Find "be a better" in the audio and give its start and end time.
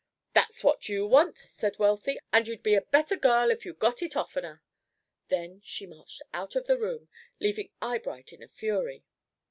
2.63-3.15